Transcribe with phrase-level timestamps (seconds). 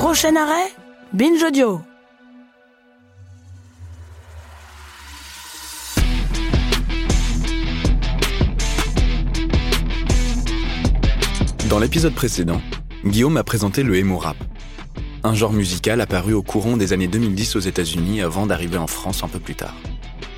[0.00, 0.72] Prochain arrêt,
[1.12, 1.82] Binge Audio.
[11.68, 12.62] Dans l'épisode précédent,
[13.04, 14.38] Guillaume a présenté le emo rap,
[15.22, 19.22] un genre musical apparu au courant des années 2010 aux États-Unis avant d'arriver en France
[19.22, 19.76] un peu plus tard.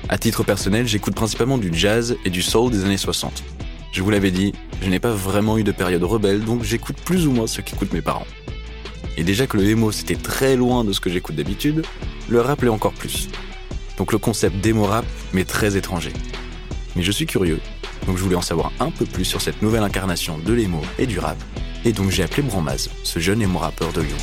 [0.09, 3.45] À titre personnel, j'écoute principalement du jazz et du soul des années 60.
[3.93, 7.27] Je vous l'avais dit, je n'ai pas vraiment eu de période rebelle, donc j'écoute plus
[7.27, 8.27] ou moins ce qu'écoutent mes parents.
[9.15, 11.85] Et déjà que le emo c'était très loin de ce que j'écoute d'habitude,
[12.29, 13.29] le rap l'est encore plus.
[13.97, 16.11] Donc le concept d'emo rap m'est très étranger.
[16.95, 17.59] Mais je suis curieux,
[18.07, 21.05] donc je voulais en savoir un peu plus sur cette nouvelle incarnation de l'emo et
[21.05, 21.37] du rap.
[21.85, 24.17] Et donc j'ai appelé Bromaz, ce jeune emo rappeur de Lyon.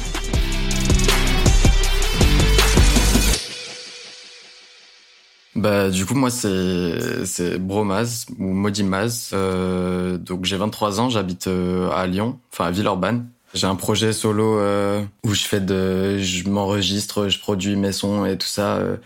[5.57, 9.31] Bah du coup moi c'est c'est Bromaz ou Modimaz.
[9.35, 13.29] Euh, donc j'ai 23 ans, j'habite euh, à Lyon, enfin à Villeurbanne.
[13.55, 18.25] J'ai un projet solo euh, où je fais de je m'enregistre, je produis mes sons
[18.25, 18.97] et tout ça euh,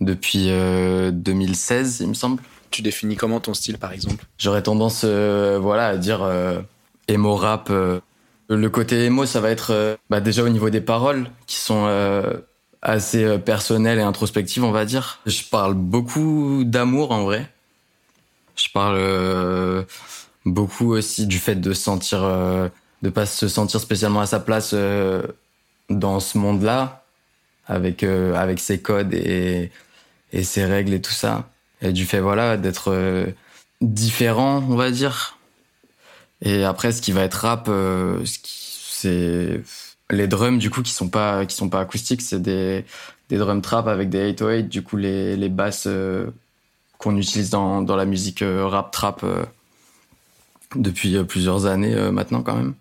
[0.00, 0.50] depuis
[1.12, 2.42] 2016 il me semble.
[2.70, 4.24] Tu définis comment ton style par exemple?
[4.38, 6.28] J'aurais tendance voilà à dire
[7.08, 7.70] emo rap
[8.48, 11.86] le côté emo ça va être bah, déjà au niveau des paroles qui sont
[12.86, 15.20] assez euh, personnelle et introspective, on va dire.
[15.26, 17.50] Je parle beaucoup d'amour en vrai.
[18.54, 19.82] Je parle euh,
[20.44, 22.68] beaucoup aussi du fait de sentir, euh,
[23.02, 24.74] de pas se sentir spécialement à sa place
[25.90, 27.04] dans ce monde-là,
[27.66, 29.70] avec avec ses codes et
[30.32, 31.48] et ses règles et tout ça,
[31.82, 33.34] et du fait voilà d'être
[33.80, 35.38] différent, on va dire.
[36.42, 37.70] Et après, ce qui va être rap,
[38.24, 39.60] c'est
[40.10, 42.84] les drums du coup qui sont pas qui sont pas acoustiques, c'est des
[43.28, 46.30] des drums trap avec des 808 du coup les les basses euh,
[46.98, 49.44] qu'on utilise dans dans la musique euh, rap trap euh,
[50.74, 52.74] depuis plusieurs années maintenant quand même.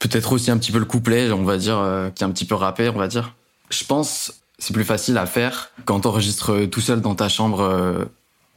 [0.00, 1.78] Peut-être aussi un petit peu le couplet, on va dire
[2.14, 3.34] qui est un petit peu rappé, on va dire.
[3.70, 8.08] Je pense c'est plus facile à faire quand t'enregistres tout seul dans ta chambre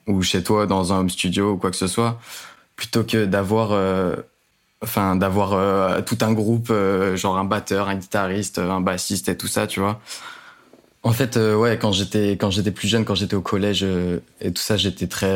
[0.08, 2.20] ou chez toi dans un home studio ou quoi que ce soit
[2.76, 3.72] plutôt que d'avoir
[4.84, 9.38] enfin d'avoir euh, tout un groupe euh, genre un batteur un guitariste un bassiste et
[9.38, 10.02] tout ça tu vois
[11.04, 13.86] en fait euh, ouais quand j'étais quand j'étais plus jeune quand j'étais au collège
[14.42, 15.36] et tout ça j'étais très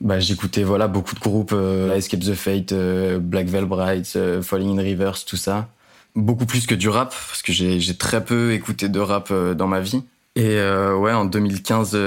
[0.00, 1.54] bah j'écoutais voilà beaucoup de groupes
[1.94, 5.68] Escape the Fate Black Veil Bright Falling in Reverse tout ça
[6.14, 9.66] beaucoup plus que du rap parce que j'ai j'ai très peu écouté de rap dans
[9.66, 10.02] ma vie
[10.36, 11.98] et ouais en 2015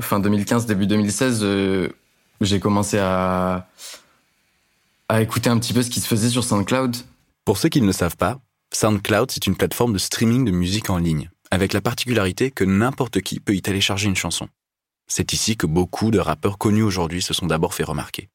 [0.00, 1.90] fin 2015 début 2016
[2.40, 3.68] j'ai commencé à
[5.10, 6.96] à écouter un petit peu ce qui se faisait sur SoundCloud.
[7.44, 8.38] Pour ceux qui ne le savent pas,
[8.72, 13.20] SoundCloud, c'est une plateforme de streaming de musique en ligne, avec la particularité que n'importe
[13.20, 14.48] qui peut y télécharger une chanson.
[15.10, 18.28] C'est ici que beaucoup de rappeurs connus aujourd'hui se sont d'abord fait remarquer.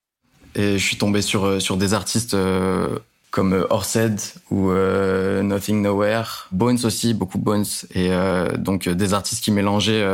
[0.55, 2.99] Et je suis tombé sur, euh, sur des artistes euh,
[3.31, 4.19] comme euh, Orsed
[4.51, 8.11] ou Nothing Nowhere, Bones aussi, beaucoup Bones, et
[8.57, 10.05] donc des artistes qui mélangeaient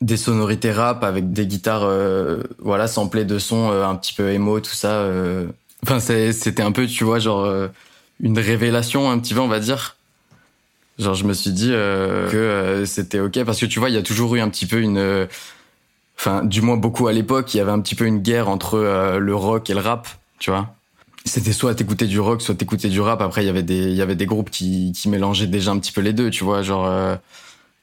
[0.00, 1.88] des sonorités rap avec des guitares
[2.58, 5.08] voilà samplées de sons un petit peu émo tout ça
[5.84, 7.68] Enfin, c'était un peu, tu vois, genre
[8.20, 9.96] une révélation un petit peu, on va dire.
[10.98, 14.02] Genre, je me suis dit que c'était ok parce que tu vois, il y a
[14.02, 15.26] toujours eu un petit peu une,
[16.18, 18.78] enfin, du moins beaucoup à l'époque, il y avait un petit peu une guerre entre
[19.18, 20.08] le rock et le rap,
[20.38, 20.74] tu vois.
[21.24, 23.20] C'était soit t'écoutais du rock, soit t'écoutais du rap.
[23.22, 25.78] Après, il y avait des, il y avait des groupes qui, qui mélangeaient déjà un
[25.78, 27.18] petit peu les deux, tu vois, genre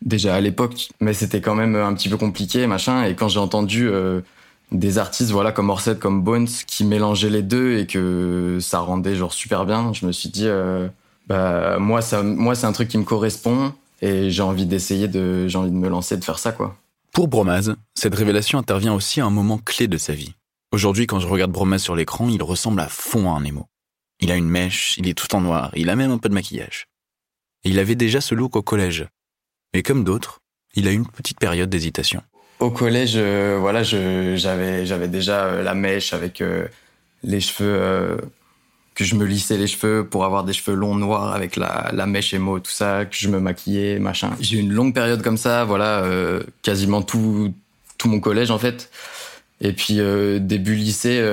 [0.02, 0.90] déjà à l'époque.
[1.00, 3.06] Mais c'était quand même un petit peu compliqué, machin.
[3.06, 3.90] Et quand j'ai entendu
[4.72, 9.16] des artistes voilà comme Orsett comme Bones qui mélangeaient les deux et que ça rendait
[9.16, 10.88] genre super bien je me suis dit euh,
[11.28, 15.48] bah moi ça moi c'est un truc qui me correspond et j'ai envie d'essayer de
[15.48, 16.76] j'ai envie de me lancer de faire ça quoi
[17.12, 20.34] pour Bromaz cette révélation intervient aussi à un moment clé de sa vie.
[20.72, 23.68] Aujourd'hui quand je regarde Bromaz sur l'écran il ressemble à fond à un émo.
[24.20, 26.34] Il a une mèche il est tout en noir il a même un peu de
[26.34, 26.88] maquillage.
[27.64, 29.08] Il avait déjà ce look au collège.
[29.74, 30.42] Mais comme d'autres
[30.76, 32.22] il a eu une petite période d'hésitation.
[32.60, 36.68] Au collège, euh, voilà, j'avais j'avais déjà euh, la mèche avec euh,
[37.24, 38.20] les cheveux
[39.00, 42.06] que je me lissais les cheveux pour avoir des cheveux longs noirs avec la, la
[42.06, 44.32] mèche émo, tout ça, que je me maquillais, machin.
[44.42, 46.04] J'ai eu une longue période comme ça, voilà,
[46.62, 47.54] quasiment tout
[47.98, 48.90] tout mon collège en fait.
[49.62, 50.00] Et puis
[50.42, 51.24] début lycée,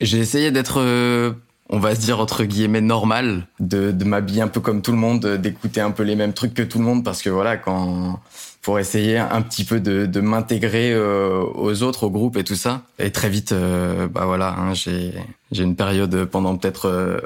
[0.00, 1.34] j'ai essayé d'être
[1.70, 4.98] on va se dire entre guillemets normal, de, de m'habiller un peu comme tout le
[4.98, 8.20] monde, d'écouter un peu les mêmes trucs que tout le monde, parce que voilà, quand
[8.64, 12.54] pour essayer un petit peu de, de m'intégrer euh, aux autres, au groupe et tout
[12.54, 12.82] ça.
[12.98, 15.12] Et très vite, euh, bah voilà, hein, j'ai
[15.52, 17.20] j'ai une période pendant peut-être euh,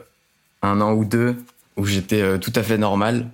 [0.62, 1.37] un an ou deux
[1.76, 3.29] où j'étais tout à fait normal.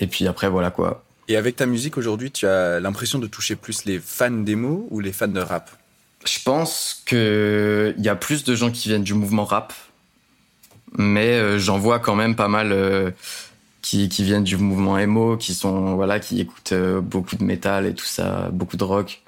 [0.00, 1.02] Et puis après, voilà quoi.
[1.28, 5.00] Et avec ta musique aujourd'hui, tu as l'impression de toucher plus les fans d'émo ou
[5.00, 5.70] les fans de rap?
[6.26, 9.72] Je pense que il y a plus de gens qui viennent du mouvement rap
[10.96, 13.10] mais euh, j'en vois quand même pas mal euh,
[13.82, 17.86] qui, qui, viennent du mouvement emo, qui sont voilà, qui écoutent euh, beaucoup de métal
[17.86, 19.22] et tout ça, beaucoup de rock.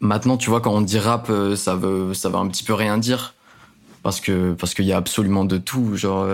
[0.00, 2.96] Maintenant, tu vois, quand on dit rap, ça veut ça veut un petit peu rien
[2.98, 3.34] dire
[4.02, 5.96] parce que parce qu'il y a absolument de tout.
[5.96, 6.26] Genre,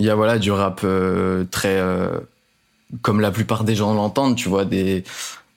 [0.00, 0.84] il y a voilà du rap
[1.52, 1.80] très
[3.02, 5.04] comme la plupart des gens l'entendent, tu vois, des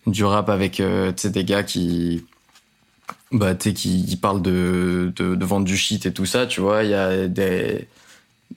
[0.06, 2.26] du rap avec des gars qui
[3.32, 6.84] bah qui, qui parlent de, de, de vendre du shit et tout ça, tu vois,
[6.84, 7.88] il y a des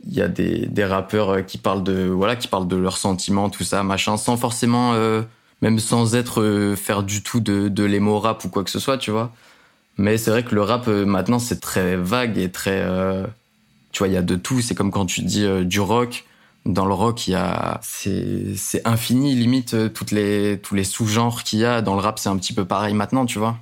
[0.06, 2.98] il y a des, des rappeurs euh, qui parlent de voilà qui parlent de leurs
[2.98, 5.22] sentiments tout ça machin sans forcément euh,
[5.62, 8.78] même sans être euh, faire du tout de de l'émo rap ou quoi que ce
[8.78, 9.32] soit tu vois.
[9.96, 12.86] Mais c'est vrai que le rap maintenant c'est très vague et très
[13.90, 14.60] tu vois il y a de tout.
[14.60, 16.24] C'est comme quand tu dis du rock.
[16.66, 21.42] Dans le rock il y a c'est c'est infini limite toutes les tous les sous-genres
[21.42, 21.82] qu'il y a.
[21.82, 23.56] Dans le rap c'est un petit peu pareil maintenant tu vois.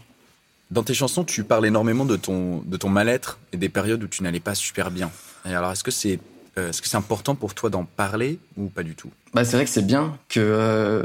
[0.71, 4.07] Dans tes chansons tu parles énormément de ton de ton mal-être et des périodes où
[4.07, 5.11] tu n'allais pas super bien
[5.55, 6.19] alors est-ce que c'est
[6.59, 9.11] euh, est-ce que c'est important pour toi d'en parler ou pas du tout?
[9.35, 11.05] Bah, C'est vrai que c'est bien que, euh,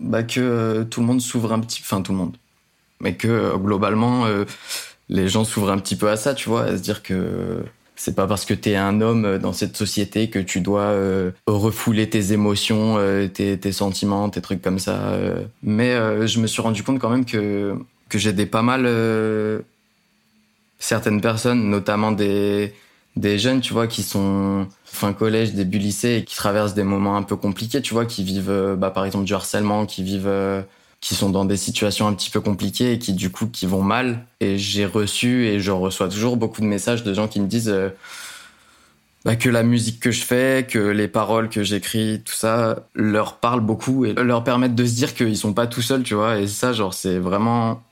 [0.00, 1.80] bah, que euh, tout le monde s'ouvre un petit...
[1.82, 2.36] Enfin, tout le monde.
[3.00, 4.24] Mais que globalement,
[5.10, 7.62] les gens s'ouvrent un petit peu à ça, tu vois, à se dire que
[7.96, 10.94] c'est pas parce que t'es un homme dans cette société que tu dois
[11.46, 12.96] refouler tes émotions,
[13.34, 15.18] tes, tes, sentiments, tes trucs comme ça.
[15.62, 15.92] Mais
[16.26, 17.74] je me suis rendu compte quand même que,
[18.08, 18.86] que j'aidais pas mal
[20.78, 22.72] certaines personnes, notamment des
[23.16, 27.16] des jeunes, tu vois, qui sont fin collège, début lycée et qui traversent des moments
[27.16, 30.26] un peu compliqués, tu vois, qui vivent, euh, bah, par exemple, du harcèlement, qui vivent,
[30.26, 30.62] euh,
[31.00, 33.82] qui sont dans des situations un petit peu compliquées et qui, du coup, qui vont
[33.82, 34.26] mal.
[34.40, 37.68] Et j'ai reçu et je reçois toujours beaucoup de messages de gens qui me disent
[37.68, 37.90] euh,
[39.24, 43.36] bah, que la musique que je fais, que les paroles que j'écris, tout ça, leur
[43.36, 46.38] parlent beaucoup et leur permettent de se dire qu'ils sont pas tout seuls, tu vois.
[46.40, 47.82] Et ça, genre, c'est vraiment,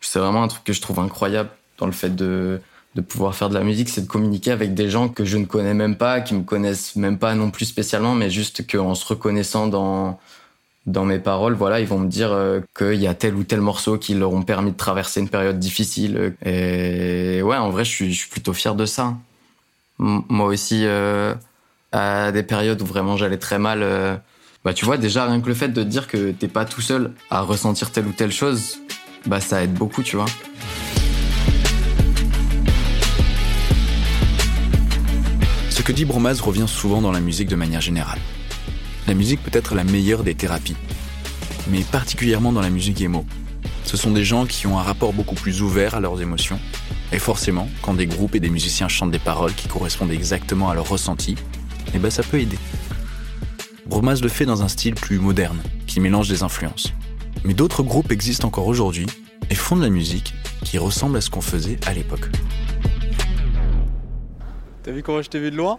[0.00, 2.60] c'est vraiment un truc que je trouve incroyable dans le fait de,
[2.94, 5.44] de pouvoir faire de la musique, c'est de communiquer avec des gens que je ne
[5.44, 9.06] connais même pas, qui me connaissent même pas non plus spécialement, mais juste qu'en se
[9.06, 10.18] reconnaissant dans
[10.86, 13.60] dans mes paroles, voilà, ils vont me dire euh, qu'il y a tel ou tel
[13.60, 16.34] morceau qui leur ont permis de traverser une période difficile.
[16.44, 19.14] Et ouais, en vrai, je suis, plutôt fier de ça.
[19.98, 21.34] moi aussi, euh,
[21.92, 24.16] à des périodes où vraiment j'allais très mal, euh,
[24.64, 27.12] bah tu vois, déjà rien que le fait de dire que t'es pas tout seul
[27.30, 28.78] à ressentir telle ou telle chose,
[29.26, 30.26] bah ça aide beaucoup, tu vois.
[35.90, 38.20] Que dit Bromaz revient souvent dans la musique de manière générale.
[39.08, 40.76] La musique peut être la meilleure des thérapies,
[41.68, 43.26] mais particulièrement dans la musique emo.
[43.82, 46.60] Ce sont des gens qui ont un rapport beaucoup plus ouvert à leurs émotions,
[47.10, 50.76] et forcément, quand des groupes et des musiciens chantent des paroles qui correspondent exactement à
[50.76, 51.34] leur ressenti,
[51.92, 52.58] eh ben ça peut aider.
[53.86, 56.92] Bromaz le fait dans un style plus moderne, qui mélange des influences.
[57.42, 59.06] Mais d'autres groupes existent encore aujourd'hui
[59.50, 62.28] et font de la musique qui ressemble à ce qu'on faisait à l'époque.
[64.90, 65.78] T'as vu comment je t'ai vu de loin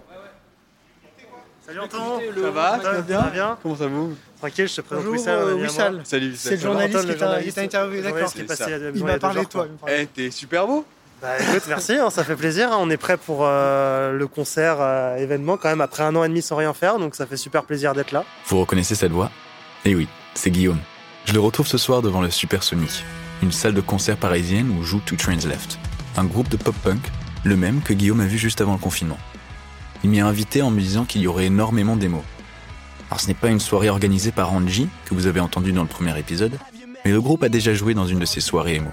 [1.68, 4.00] Salut Antoine Ça va Ça va bien, bien Comment ça va
[4.40, 5.38] Tranquille, je te présente Bonjour, Wissal.
[5.38, 6.02] euh, Wissal.
[6.06, 8.32] Salut C'est le journaliste qui t'a interviewé, d'accord.
[8.96, 9.68] Il m'a parlé de toi.
[9.90, 10.86] Eh, t'es super beau
[11.22, 12.72] bah écoute, merci, hein, ça fait plaisir.
[12.72, 12.78] Hein.
[12.80, 16.30] On est prêt pour euh, le concert euh, événement quand même après un an et
[16.30, 18.24] demi sans rien faire, donc ça fait super plaisir d'être là.
[18.48, 19.30] Vous reconnaissez cette voix?
[19.86, 20.80] Eh oui, c'est Guillaume.
[21.26, 23.04] Je le retrouve ce soir devant le Super Sonic,
[23.44, 25.78] une salle de concert parisienne où joue Two Trains Left,
[26.18, 27.02] un groupe de pop-punk
[27.44, 29.18] le même que Guillaume a vu juste avant le confinement.
[30.04, 32.24] Il m'y a invité en me disant qu'il y aurait énormément d'émo.
[33.10, 35.88] Alors ce n'est pas une soirée organisée par Angie, que vous avez entendu dans le
[35.88, 36.58] premier épisode,
[37.04, 38.90] mais le groupe a déjà joué dans une de ces soirées émo.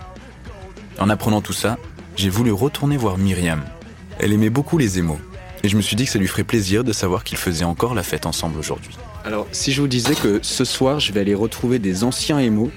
[0.98, 1.78] En apprenant tout ça,
[2.16, 3.62] j'ai voulu retourner voir Myriam.
[4.18, 5.18] Elle aimait beaucoup les émos,
[5.62, 7.94] et je me suis dit que ça lui ferait plaisir de savoir qu'ils faisaient encore
[7.94, 8.96] la fête ensemble aujourd'hui.
[9.24, 12.70] Alors, si je vous disais que ce soir, je vais aller retrouver des anciens émos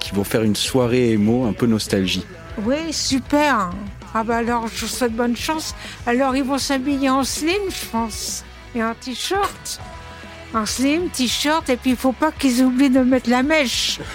[0.00, 2.24] qui vont faire une soirée émo un peu nostalgie.
[2.64, 3.70] Oui, super
[4.14, 5.74] ah bah alors, je vous souhaite bonne chance.
[6.06, 8.44] Alors, ils vont s'habiller en slim, je pense.
[8.74, 9.80] Et en t-shirt.
[10.54, 14.00] En slim, t-shirt, et puis il faut pas qu'ils oublient de mettre la mèche.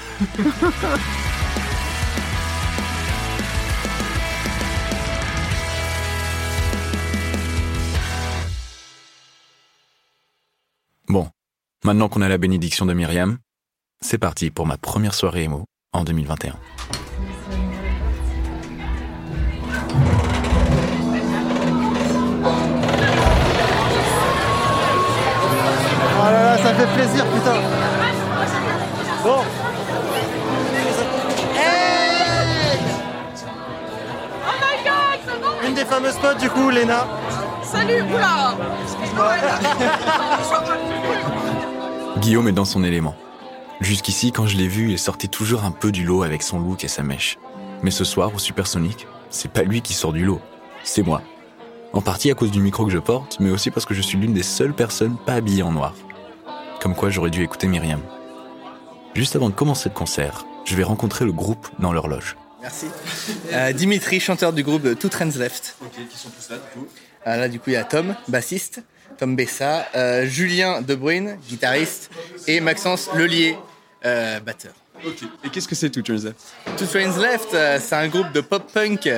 [11.10, 11.30] Bon,
[11.84, 13.38] maintenant qu'on a la bénédiction de Myriam,
[14.02, 16.58] c'est parti pour ma première soirée émo en 2021.
[26.96, 27.62] Plaisir, putain.
[29.24, 29.42] Bon.
[31.56, 32.80] Hey
[35.68, 37.08] Une des fameuses potes du coup, Léna.
[37.64, 38.56] Salut, oula
[42.18, 43.16] Guillaume est dans son élément.
[43.80, 46.84] Jusqu'ici, quand je l'ai vu, il sortait toujours un peu du lot avec son look
[46.84, 47.38] et sa mèche.
[47.82, 50.42] Mais ce soir, au Supersonic, c'est pas lui qui sort du lot,
[50.84, 51.22] c'est moi.
[51.92, 54.18] En partie à cause du micro que je porte, mais aussi parce que je suis
[54.18, 55.94] l'une des seules personnes pas habillées en noir.
[56.84, 58.02] Comme quoi j'aurais dû écouter Myriam.
[59.16, 62.36] Juste avant de commencer le concert, je vais rencontrer le groupe dans leur loge.
[62.62, 62.88] Merci.
[63.54, 65.78] Euh, Dimitri, chanteur du groupe Two Trends Left.
[65.82, 66.88] Ok, qui sont tous là du coup
[67.26, 68.84] Euh, là, du coup, il y a Tom, bassiste,
[69.18, 72.10] Tom Bessa, euh, Julien De Bruyne, guitariste,
[72.48, 73.58] et Maxence Lelier,
[74.04, 74.74] euh, batteur.
[75.06, 75.24] Ok.
[75.46, 78.42] Et qu'est-ce que c'est tout Turns Left Two Trains Left, euh, c'est un groupe de
[78.42, 79.10] pop-punk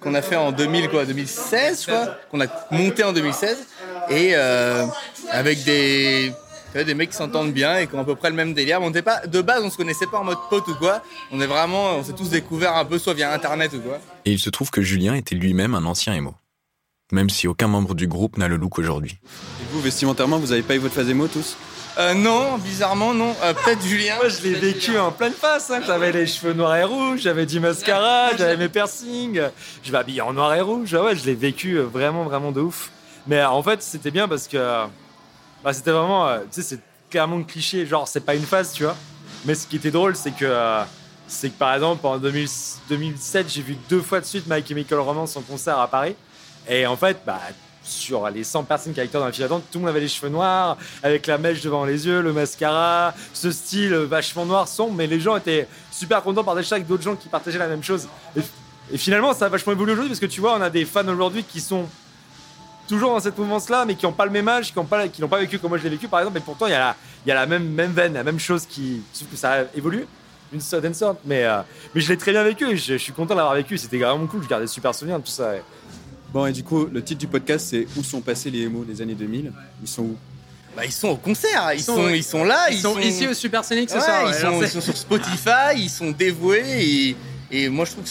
[0.00, 3.58] qu'on a fait en 2000, quoi, 2016, je crois, qu'on a monté en 2016,
[4.10, 4.86] et euh,
[5.30, 6.32] avec des,
[6.74, 8.80] vois, des mecs qui s'entendent bien et qui ont à peu près le même délire.
[8.80, 11.02] Mais on était pas, de base, on se connaissait pas en mode pote ou quoi.
[11.30, 13.98] On est vraiment, on s'est tous découverts un peu soit via Internet ou quoi.
[14.24, 16.34] Et il se trouve que Julien était lui-même un ancien émo.
[17.12, 19.18] Même si aucun membre du groupe n'a le look aujourd'hui.
[19.60, 21.56] Et vous, vestimentairement, vous avez pas eu votre phase émo tous?
[21.98, 23.36] Euh, non, bizarrement, non.
[23.42, 24.16] Euh, Peut-être Julien.
[24.16, 25.70] Moi, je l'ai vécu en pleine face.
[25.70, 25.80] hein.
[25.86, 29.42] J'avais les cheveux noirs et rouges, j'avais du mascara, j'avais mes piercings.
[29.82, 30.94] Je m'habillais en noir et rouge.
[30.94, 32.90] Ouais, je l'ai vécu vraiment, vraiment de ouf.
[33.26, 34.86] Mais euh, en fait, c'était bien parce que euh,
[35.64, 37.86] bah, c'était vraiment, euh, tu sais, c'est clairement le cliché.
[37.86, 38.96] Genre, c'est pas une phase, tu vois.
[39.44, 40.82] Mais ce qui était drôle, c'est que, euh,
[41.28, 42.48] que par exemple, en 2000
[42.88, 46.14] 2007, j'ai vu deux fois de suite My Chemical Romance en concert à Paris.
[46.68, 47.40] Et en fait, bah,
[47.82, 50.08] sur les 100 personnes qui étaient dans la file d'attente, tout le monde avait les
[50.08, 54.94] cheveux noirs, avec la mèche devant les yeux, le mascara, ce style vachement noir, sombre,
[54.94, 57.82] mais les gens étaient super contents par ça avec d'autres gens qui partageaient la même
[57.82, 58.08] chose.
[58.36, 58.40] Et,
[58.92, 61.06] et finalement, ça a vachement évolué aujourd'hui parce que tu vois, on a des fans
[61.08, 61.86] aujourd'hui qui sont
[62.88, 65.22] toujours dans cette mouvance-là, mais qui n'ont pas le même âge, qui n'ont pas, qui
[65.22, 66.96] pas vécu comme moi je l'ai vécu, par exemple, et pourtant il y a la,
[67.24, 69.02] il y a la même, même veine, la même chose qui.
[69.12, 70.06] Sauf que ça a évolué
[70.50, 71.60] d'une certaine sorte, mais, euh,
[71.94, 73.96] mais je l'ai très bien vécu et je, je suis content de l'avoir vécu, c'était
[73.98, 75.52] vraiment cool, je gardais de super souvenirs de tout ça.
[76.32, 79.00] Bon, et du coup, le titre du podcast, c'est Où sont passés les émos des
[79.02, 80.16] années 2000 Ils sont où?
[80.76, 83.34] Bah, ils sont au concert, ils, sont- sont, ils sont là, Ils sont ici au
[83.34, 84.22] Supersonic ce Ouais, soir.
[84.24, 87.16] ils, ouais, sont, ils sur Spotify, ils sont dévoués et,
[87.52, 88.10] et moi je trouve que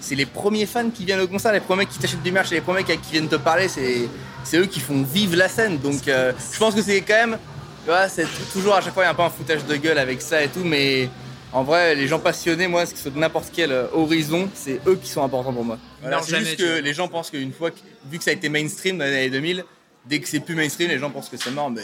[0.00, 2.60] c'est les premiers fans qui viennent au concert, les premiers qui t'achètent du merch les
[2.60, 5.78] premiers qui, qui viennent te parler, c'est eux qui font vivre la scène.
[5.78, 7.38] Donc euh, je pense que c'est quand même,
[7.84, 9.76] tu vois, c'est toujours à chaque fois il y a un peu un foutage de
[9.76, 11.08] gueule avec ça et tout, mais
[11.52, 14.80] en vrai les gens passionnés, moi, ce qui soit de n'importe quel euh, horizon, c'est
[14.86, 15.78] eux qui sont importants pour moi.
[16.00, 17.76] Voilà, Non, c'est juste que les gens pensent qu'une fois, que-
[18.10, 19.64] vu que ça a été mainstream dans les années 2000,
[20.06, 21.82] dès que c'est plus mainstream, les gens pensent que c'est mort, mais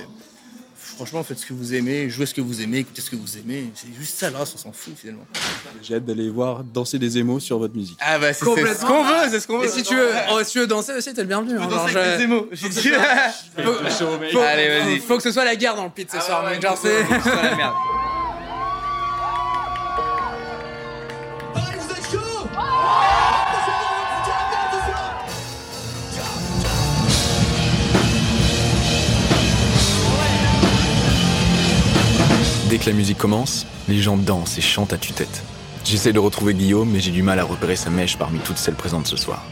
[0.96, 3.36] franchement, faites ce que vous aimez, jouez ce que vous aimez, écoutez ce que vous
[3.38, 3.70] aimez.
[3.74, 5.26] C'est juste ça, le reste, on s'en fout finalement.
[5.82, 7.98] J'ai hâte d'aller voir danser des émos sur votre musique.
[8.00, 9.66] Ah bah, c'est c'est ce qu'on veut, c'est ce qu'on veut.
[9.66, 11.54] Et si tu veux, oh, si tu veux danser aussi, t'es le bienvenu.
[11.56, 12.80] hein, genre, danser avec je- des émos, j'ai dit.
[14.32, 14.98] Faut- Allez, vas-y.
[15.00, 16.44] Faut que ce soit la guerre dans le pit ce soir.
[16.44, 17.74] ouais, genre, faut- c'est- faut que ce soit la merde.
[32.74, 35.44] Dès que la musique commence, les gens dansent et chantent à tue-tête.
[35.84, 38.74] J'essaie de retrouver Guillaume, mais j'ai du mal à repérer sa mèche parmi toutes celles
[38.74, 39.44] présentes ce soir.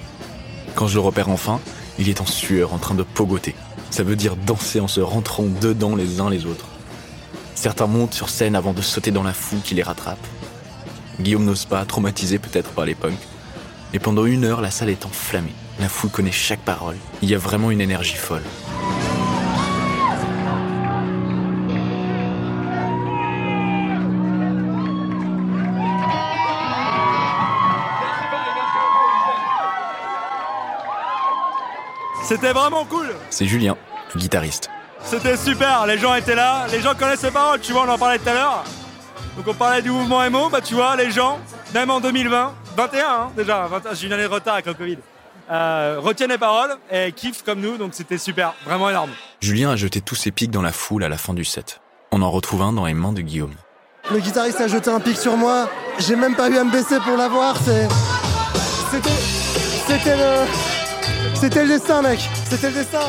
[0.74, 1.60] Quand je le repère enfin,
[2.00, 3.54] il est en sueur, en train de pogoter.
[3.90, 6.66] Ça veut dire danser en se rentrant dedans les uns les autres.
[7.54, 10.26] Certains montent sur scène avant de sauter dans la foule qui les rattrape.
[11.20, 13.14] Guillaume n'ose pas, traumatisé peut-être par les punks.
[14.02, 15.54] Pendant une heure, la salle est enflammée.
[15.78, 16.96] La foule connaît chaque parole.
[17.22, 18.42] Il y a vraiment une énergie folle.
[32.32, 33.76] C'était vraiment cool C'est Julien,
[34.14, 34.70] le guitariste.
[35.04, 37.98] C'était super, les gens étaient là, les gens connaissent les paroles, tu vois, on en
[37.98, 38.64] parlait tout à l'heure.
[39.36, 41.38] Donc on parlait du mouvement MO, bah tu vois, les gens,
[41.74, 44.96] même en 2020, 21 hein, déjà, 21, j'ai une année de retard avec le Covid,
[45.50, 49.10] euh, retiennent les paroles et kiffent comme nous, donc c'était super, vraiment énorme.
[49.42, 51.82] Julien a jeté tous ses pics dans la foule à la fin du set.
[52.12, 53.56] On en retrouve un dans les mains de Guillaume.
[54.10, 55.68] Le guitariste a jeté un pic sur moi.
[55.98, 57.58] J'ai même pas eu à me baisser pour l'avoir.
[57.62, 57.88] C'est.
[58.90, 59.10] C'était.
[59.86, 60.71] C'était le.
[61.34, 62.20] C'était le destin, mec.
[62.50, 63.00] C'était le destin.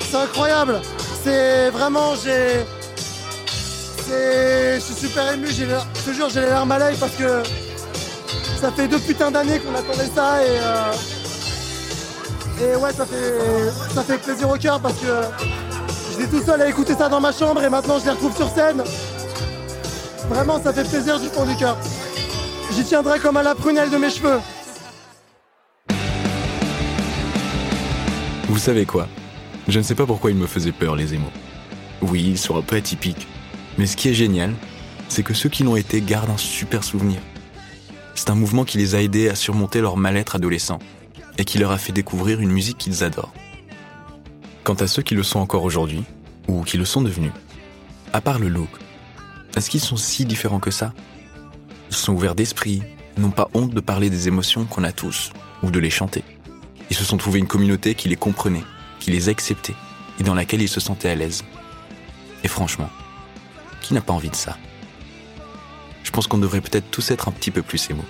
[0.00, 0.80] C'est incroyable.
[1.24, 2.14] C'est vraiment.
[2.16, 2.64] J'ai.
[4.06, 4.74] C'est.
[4.76, 5.48] Je suis super ému.
[5.48, 5.64] Je
[6.04, 7.42] te jure, j'ai les larmes à l'œil parce que.
[8.60, 10.58] Ça fait deux putains d'années qu'on attendait ça et.
[10.60, 10.92] euh,
[12.72, 13.34] Et ouais, ça fait.
[13.94, 15.22] Ça fait plaisir au cœur parce que.
[16.12, 18.48] J'étais tout seul à écouter ça dans ma chambre et maintenant je les retrouve sur
[18.54, 18.82] scène.
[20.28, 21.76] Vraiment, ça fait plaisir du fond du cœur.
[22.72, 24.38] J'y tiendrai comme à la prunelle de mes cheveux.
[28.52, 29.08] Vous savez quoi?
[29.66, 31.30] Je ne sais pas pourquoi ils me faisaient peur, les émos.
[32.02, 33.26] Oui, ils sont un peu atypiques.
[33.78, 34.52] Mais ce qui est génial,
[35.08, 37.22] c'est que ceux qui l'ont été gardent un super souvenir.
[38.14, 40.80] C'est un mouvement qui les a aidés à surmonter leur mal-être adolescent
[41.38, 43.32] et qui leur a fait découvrir une musique qu'ils adorent.
[44.64, 46.04] Quant à ceux qui le sont encore aujourd'hui,
[46.46, 47.32] ou qui le sont devenus,
[48.12, 48.68] à part le look,
[49.56, 50.92] est-ce qu'ils sont si différents que ça?
[51.88, 52.82] Ils sont ouverts d'esprit,
[53.16, 55.32] n'ont pas honte de parler des émotions qu'on a tous,
[55.62, 56.22] ou de les chanter.
[56.92, 58.64] Ils se sont trouvés une communauté qui les comprenait,
[59.00, 59.72] qui les acceptait,
[60.20, 61.42] et dans laquelle ils se sentaient à l'aise.
[62.44, 62.90] Et franchement,
[63.80, 64.58] qui n'a pas envie de ça?
[66.04, 68.04] Je pense qu'on devrait peut-être tous être un petit peu plus émo.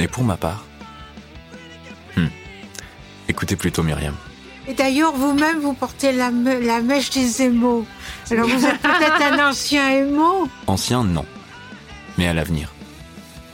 [0.00, 0.64] Et pour ma part,
[2.16, 2.26] hmm,
[3.28, 4.16] écoutez plutôt Myriam.
[4.66, 7.86] Et d'ailleurs, vous-même, vous portez la, me- la mèche des émaux.
[8.28, 11.24] Alors vous êtes peut-être un ancien émo Ancien, non.
[12.18, 12.72] Mais à l'avenir,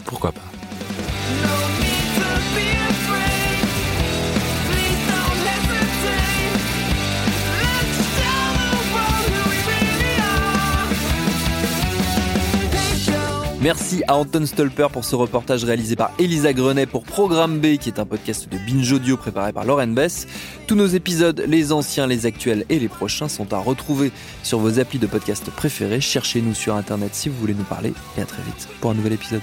[0.07, 0.41] pourquoi pas?
[13.63, 17.91] Merci à Anton Stolper pour ce reportage réalisé par Elisa Grenet pour Programme B, qui
[17.91, 20.27] est un podcast de Binge Audio préparé par Lauren Bess.
[20.67, 24.11] Tous nos épisodes, les anciens, les actuels et les prochains, sont à retrouver
[24.43, 26.01] sur vos applis de podcast préférés.
[26.01, 27.93] Cherchez-nous sur Internet si vous voulez nous parler.
[28.19, 29.43] Et à très vite pour un nouvel épisode.